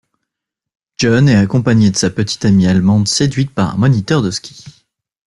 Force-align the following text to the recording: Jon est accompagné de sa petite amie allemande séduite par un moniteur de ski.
Jon 0.97 1.27
est 1.27 1.35
accompagné 1.35 1.91
de 1.91 1.95
sa 1.95 2.09
petite 2.09 2.43
amie 2.45 2.65
allemande 2.65 3.07
séduite 3.07 3.51
par 3.53 3.75
un 3.75 3.77
moniteur 3.77 4.23
de 4.23 4.31
ski. 4.31 4.65